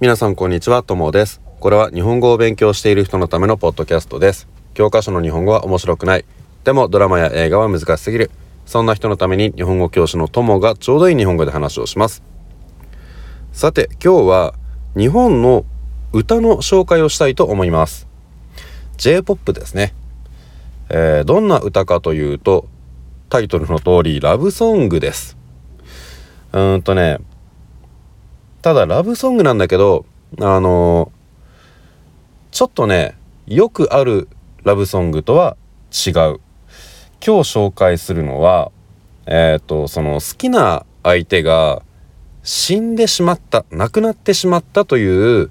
[0.00, 1.42] 皆さんこんにちは、ともです。
[1.60, 4.48] これは日本語を勉強している人のためのポッドキャストです。
[4.72, 6.24] 教科書の日本語は面白くない。
[6.64, 8.30] でもドラマや映画は難しすぎる。
[8.64, 12.22] そんな人のために日本語教師のともがちょうどいい日本語で話をします。
[13.52, 14.54] さて、今日は
[14.96, 15.66] 日本の
[16.14, 18.08] 歌の紹介をしたいと思います。
[18.96, 19.92] J-POP ですね。
[20.88, 22.68] えー、どんな歌かというと、
[23.28, 25.36] タイトルの通り、ラブソングです。
[26.54, 27.18] うーんとね、
[28.62, 30.04] ただラブソングなんだけど、
[30.38, 31.10] あの、
[32.50, 34.28] ちょっとね、よくある
[34.64, 35.56] ラブソングとは
[35.90, 36.12] 違う。
[36.12, 38.70] 今日紹介するのは、
[39.26, 41.82] えっ、ー、と、その好きな相手が
[42.42, 45.50] 死んでしまった、亡くなってしまったという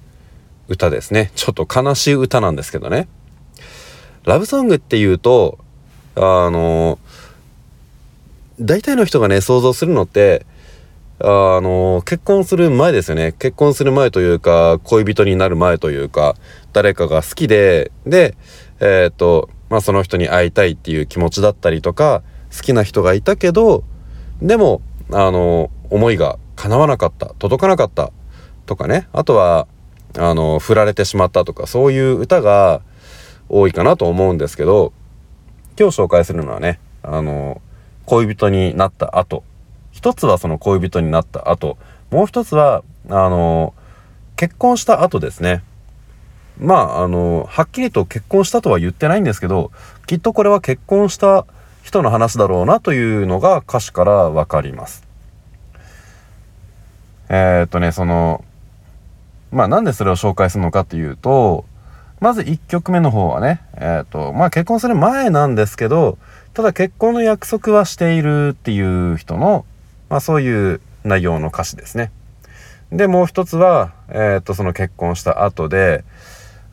[0.67, 1.31] 歌ですね。
[1.35, 3.07] ちょっと悲しい歌なんですけどね。
[4.23, 5.57] ラブソングっていうと、
[6.16, 6.99] あの、
[8.59, 10.45] 大体の人がね、想像するのって、
[11.22, 13.34] あの、結婚する前ですよね。
[13.34, 16.36] 結婚する前というか、恋人になる前というか、
[16.72, 18.36] 誰かが好きで、で、
[18.80, 22.23] えっ、と、まあその人に会いたいっていう気持ちだったりとか、
[22.56, 23.84] 好きな人がいたけど、
[24.42, 24.81] でも、
[25.12, 28.12] あの、思いが叶わなかった、届かなかった
[28.66, 29.09] とかね。
[29.12, 29.67] あとは、
[30.17, 32.81] あの、振られてしまったとか、そういう歌が
[33.50, 34.94] 多いかなと思うんですけど、
[35.78, 37.62] 今日紹介するのはね、あの、
[38.06, 39.44] 恋人になった後、
[39.91, 41.77] 一つはその恋人になった後、
[42.11, 43.73] もう一つは、あの、
[44.35, 45.63] 結婚した後ですね。
[46.59, 49.71] まあ、あの、はっきりと結婚したとは言ってないんですけど、
[50.07, 51.45] きっとこれは結婚した
[51.83, 55.07] 人の話だろうなというのが歌詞からわかります。
[57.29, 58.43] えー、っとね、その、
[59.51, 61.65] まあなんでそれを紹介するのかっていうと、
[62.19, 66.17] まず1曲目の方はね、えっ、と、まあ結婚する前なんですけど、
[66.53, 69.66] ただ結婚の約束はしているっていう人の、
[70.09, 72.12] まあそういう内容の歌詞ですね。
[72.92, 76.03] で、もう一つは、えっ、と、その結婚した後で、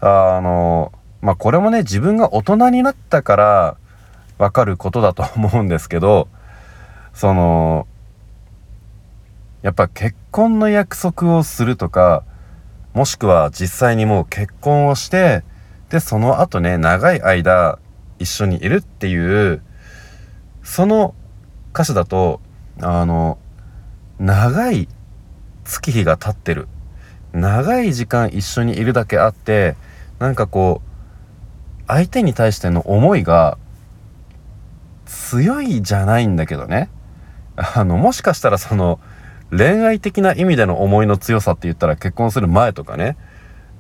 [0.00, 3.76] あの、まあこれもね、自分が大人になったから
[4.38, 6.28] わかることだと思うんですけど、
[7.12, 7.86] その、
[9.62, 12.22] やっぱ結婚の約束をするとか、
[12.94, 15.42] もしくは実際にもう結婚をして、
[15.90, 17.78] で、その後ね、長い間
[18.18, 19.62] 一緒にいるっていう、
[20.62, 21.14] その
[21.72, 22.40] 歌詞だと、
[22.80, 23.38] あの、
[24.18, 24.88] 長い
[25.64, 26.68] 月日が経ってる。
[27.32, 29.76] 長い時間一緒にいるだけあって、
[30.18, 33.58] なんかこう、相手に対しての思いが
[35.04, 36.88] 強いじゃないんだけどね。
[37.56, 39.00] あの、もしかしたらその、
[39.50, 43.16] 恋愛的な意味での思いの強さって言ったら結婚する前とかね、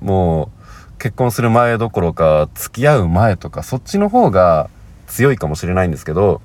[0.00, 0.50] も
[0.94, 4.70] う結婚する前どころか付き合う前とかそっちの方が
[5.06, 6.40] 強いかもしれないんですけど、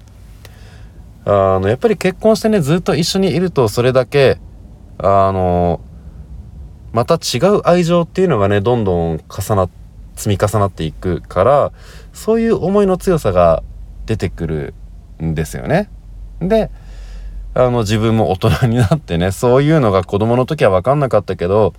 [1.26, 4.40] あの、やっぱり結婚してね、ずっと一緒にいるとそれだけ、
[4.98, 5.82] あの、
[6.94, 9.70] また違う愛情っていうのがね、どんどん重な、
[10.16, 11.72] 積み重なっていくから、
[12.14, 13.64] そういう思いの強さが
[14.06, 14.74] 出てくる
[15.22, 15.90] んですよね。
[16.42, 16.70] で、
[17.54, 21.74] あの自分も大人になってねそういうのが子供の時は分かんなかったけど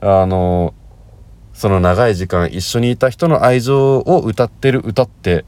[0.00, 0.72] あの
[1.52, 5.44] その長い時間一緒にいた人の愛情を歌ってる歌って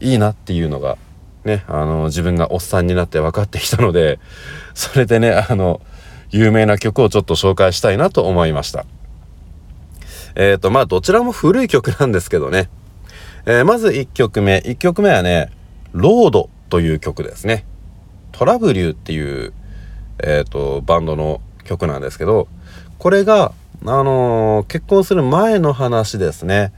[0.00, 0.96] いいなっていうのが
[1.44, 4.18] ねあの自分がおっさんになって分かってきたので
[4.74, 5.80] それでねあの
[6.30, 8.86] 有名な曲をちょっと紹介したいなと思いました。
[10.36, 12.68] えっ、ー、とまあどちらも古い曲なんですけどね、
[13.46, 14.56] えー、まず1曲目。
[14.64, 15.50] 1曲目はね
[15.92, 17.64] 「ロード」という曲ですね。
[18.34, 19.52] トラブリューっていう、
[20.18, 22.48] えっ、ー、と、バンドの曲なんですけど、
[22.98, 23.52] これが、
[23.86, 26.72] あの、結婚する前の話ですね。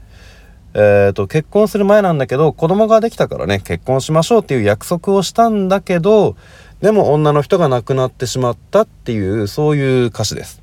[0.79, 6.35] え、ー、と、結婚する前なんだけど、子供ができたからね、結婚しましょうっていう約束をしたんだけど、
[6.81, 10.61] でも女の人が亡くなってしまったっていう、そういう歌詞です。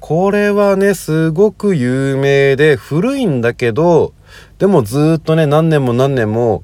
[0.00, 4.12] これはね、すごく有名で、古いんだけど、
[4.58, 6.62] でもずっとね、何年も何年も、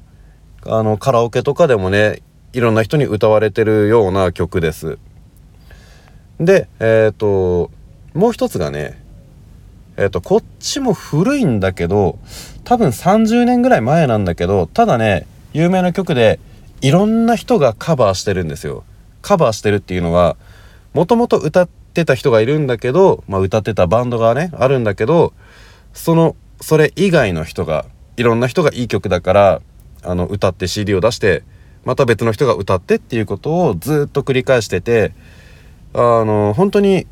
[0.66, 2.20] あの、カラオケとかでもね、
[2.52, 4.98] いろんな人に歌われてるような曲です。
[6.38, 7.70] で、えっ、ー、と、
[8.12, 9.01] もう一つがね、
[10.02, 12.18] えっ、と、こっちも古いんだけど、
[12.64, 16.40] 多分30年ぐらい前なんだけど、ただね、有名な曲で、
[16.80, 18.82] いろんな人がカバーしてるんですよ。
[19.22, 20.36] カバーしてるっていうのは、
[20.92, 25.32] もともと歌ってた人がいるんだけど、まあ、歌ってたバンドがね、あるんだけど、
[25.92, 29.60] その、それ以外の人が、いろんな人がいい曲だから、
[30.02, 31.44] あの、歌って CD を出して、
[31.84, 35.12] また別の人が歌ってっていうことをずっと繰り返してて
[35.94, 37.06] あの本当に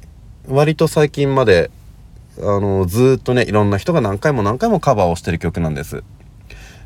[0.48, 1.70] 割と最近まで
[2.42, 6.02] あのずっとねいろんな人が何回も何回もカバーをしてる曲なんです。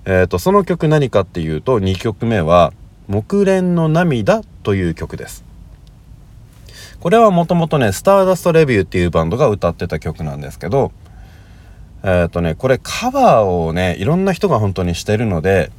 [0.07, 2.73] えーと、その曲何かっていうと2曲目は
[3.09, 5.45] 「木蓮の涙」という曲です。
[7.05, 10.91] これはもともとね、スターダストレビューっていうバンドが歌ってた曲なんですけど、
[12.03, 15.71] えっ、ー、とね、これカバーをね、いろんな人が本当にしてるので、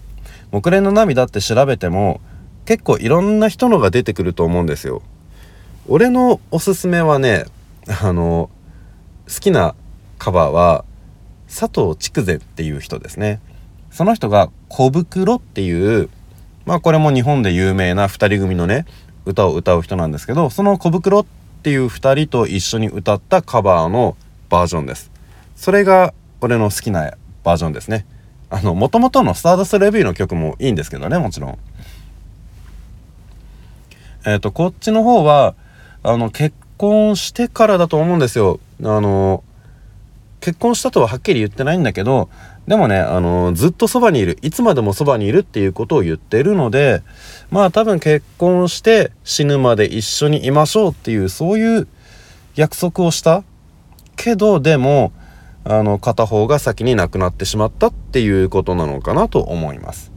[0.52, 2.22] 木蓮の涙って調べても、
[2.66, 5.02] 結構いろんな人のが出てくると思うんですよ。
[5.88, 7.46] 俺のおすすめはね、
[7.88, 8.52] あの、
[9.28, 9.76] 好きな
[10.18, 10.86] カバーは、
[11.48, 13.40] 佐藤筑前っていう人ですね。
[13.92, 16.10] その人が小袋っていう、
[16.66, 18.86] まあこれも日本で有名な2人組のね、
[19.26, 21.26] 歌を歌う人なんですけど、その小袋っ
[21.64, 24.16] ていう2人と一緒に歌ったカバーの
[24.50, 25.12] バージョンです。
[25.56, 27.14] それが俺の好きな
[27.44, 28.06] バージョンですね。
[28.50, 31.58] あの、元々のスターダストレビューの曲もいいんですけどね、もちろん。
[34.26, 35.56] えっ、ー、と、こっちの方は、
[36.04, 38.60] あの、結婚してからだと思うんですよ。
[38.84, 39.44] あの、
[40.40, 42.30] 結婚したとははっきり言ってないんだけど、
[42.68, 47.04] でもね、あの、ずっとそばにいる、いつまでもそばにいるっていうことを言ってるので、
[47.52, 51.88] まあ多分結婚して死ぬまで一緒にいましょうっていう、そういう
[52.56, 53.44] 約束をした
[54.16, 55.12] けど、でも、
[55.64, 60.16] あの、片方が先に亡くなってしまったっていうことなのかなと思います。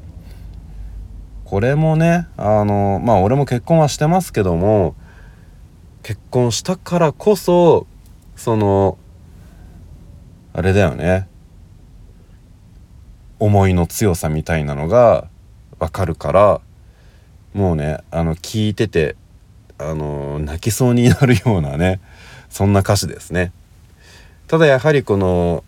[1.48, 4.94] これもねあのまあ俺も結婚はしてますけども
[6.02, 7.86] 結婚したからこそ
[8.38, 8.96] その
[10.54, 11.28] あれだよね。
[13.40, 15.28] 思いの強さみたいなのが
[15.78, 16.60] わかるから
[17.54, 19.16] もうねあの聞いてて
[19.78, 22.00] あの泣きそうになるようなね
[22.48, 23.52] そんな歌詞ですね。
[24.46, 25.64] ただやはりこの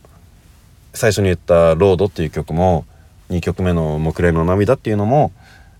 [0.94, 2.84] 最初に言った「ロード」っていう曲も
[3.30, 5.32] 2曲目の「木蓮の涙」っていうのも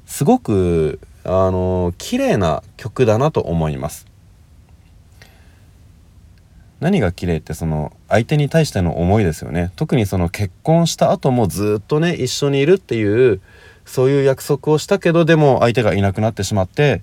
[0.06, 4.09] すごくあの綺麗な曲だなと思います。
[6.80, 9.70] 何が綺麗ってその相手に対しての思いですよね。
[9.76, 13.40] 特にその結婚した後もずっとね一緒にいるっていう
[13.84, 17.02] そういう約束をしたけどでも相手がいなくなってしまって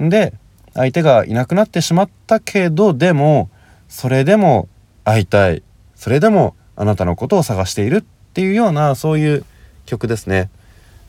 [0.00, 0.32] で
[0.74, 3.50] 相手がいなくなってしまったけどでも
[3.88, 4.68] それでも
[5.04, 5.62] 会いたい。
[5.94, 8.02] それでもあなたのことを探しているっ
[8.34, 9.44] ていうようなそういう
[9.84, 10.48] 曲ですね。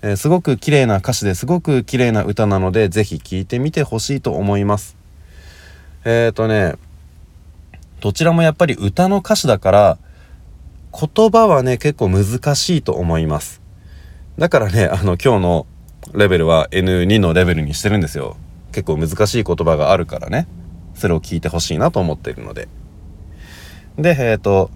[0.01, 4.97] えー、すごく綺麗な歌詞ですごく綺麗な歌なので是非聴いてみてほしいと思います。
[6.05, 6.75] えっ、ー、とね
[7.99, 9.97] どちらもやっぱり歌の歌詞だから
[10.91, 12.23] 言葉はね結構難
[12.55, 13.61] しいと思います。
[14.37, 15.67] だからねあの今日の
[16.13, 18.37] レベルは N2 のレベルにしてるんですよ。
[18.71, 20.47] 結構難しい言葉があるからね。
[20.95, 22.67] それを聞いてほしいなと思っているので。
[23.97, 24.71] でえっ、ー、と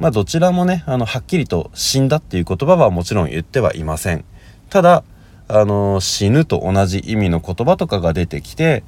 [0.00, 4.24] まあどちらもね、あの、はっきりと死んだっていう言葉はもちろん言ってはいません。
[4.70, 5.02] ただ、
[5.48, 8.84] あの、死ぬと同じ意味の言葉とかが出てきて、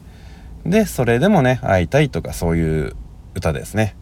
[0.64, 2.96] で、それでもね、会いたいとかそういう
[3.34, 3.96] 歌ですね。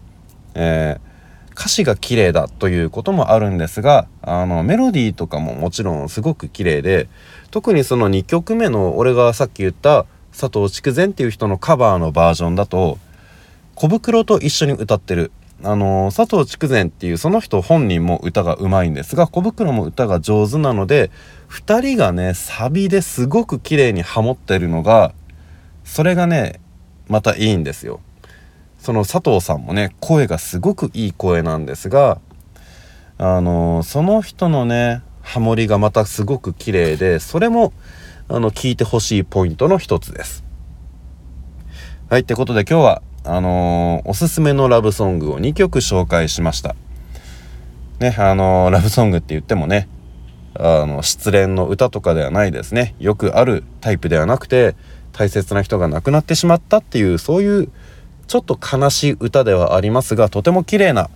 [0.55, 7.08] えー、歌詞が綺麗だということもあるんですが、あの、メロディーとかももちろんすごく綺麗で、
[7.50, 12.99] 特にその2曲目の俺がさっき言った佐藤筑前っていう人のカバーのバージョンだと、
[13.75, 15.31] 小袋と一緒に歌ってる。
[15.64, 21.10] あの佐藤筑前っていうその人本人も歌がうまいんですが小袋も歌が上手なので
[21.50, 25.14] 2人がねサビですごく綺麗にハモってるのが
[25.88, 26.61] それがね
[27.08, 28.00] またいいんですよ。
[28.79, 32.20] その佐藤さんもね声がすごくいい声なんですが
[33.17, 37.72] あのその人のねハモリがまたすごく綺麗でそれも
[38.29, 40.44] あの聞いてほしいポイントの一つです。
[42.08, 46.77] はいってことで今日はあのー、おすすめのラブソングを2曲紹介しました。
[47.98, 49.89] ね、あのー、ラブソングって言ってもね、
[50.55, 52.94] あの、失恋の歌とかではないですね。
[52.98, 54.77] よくあるタイプではなくて、
[55.12, 57.69] 大切な人が亡くなってしまったっていう、そういう
[58.27, 61.10] ちょっと悲しい歌ではありますが、とても綺麗な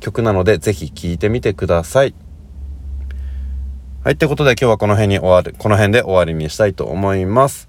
[0.00, 2.14] 曲なので、ぜひ聴いてみてください。
[4.04, 7.68] はい、ってことで今日はこの辺に終わる、この辺で終わりにしたいと思います。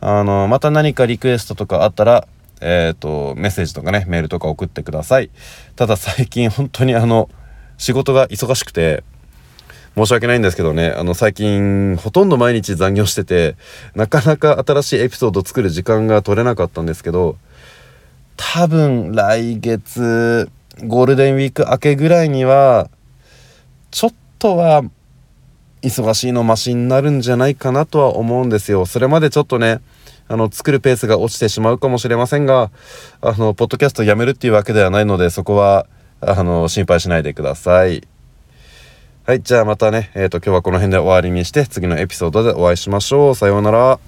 [0.00, 2.28] あの、また何かリクエストとかあったら、
[2.60, 5.30] えっ、ー、と、メッセージとかね、メールとか送ってください。
[5.76, 7.30] ただ最近本当にあの、
[7.78, 9.04] 仕事が忙しくて、
[9.96, 13.56] 申し訳ないんですけどね、あの最近ほとんど毎日残業してて、
[13.94, 17.36] なかなか新しいエピソード作る時間が取れなかったんですけど、
[18.36, 20.50] 多分来月、
[20.84, 22.90] ゴールデンウィーク明けぐらいには、
[23.92, 24.82] ちょっとは
[25.82, 28.86] 忙しいのマシになるんじゃないかなとは思うんですよ。
[28.86, 29.80] それまでちょっとね、
[30.26, 32.70] あの、作るペースが落ちてしまうかもしれませんが、
[33.20, 35.86] あの、ポッドキャストやめるっていうわけではないので、そこは、
[36.20, 38.02] あの、心配しないでください。
[39.26, 43.34] はい、じゃあまたね、えっ、ー、と、今日はこの辺で終わりにして、次のエピソードでお会いしましょう。
[43.34, 43.98] さようなら。